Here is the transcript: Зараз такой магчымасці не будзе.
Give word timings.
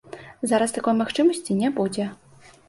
Зараз 0.51 0.73
такой 0.77 0.95
магчымасці 1.01 1.59
не 1.61 1.69
будзе. 1.77 2.09